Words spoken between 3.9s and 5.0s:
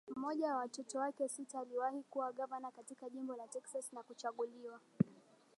na kuchaguliwa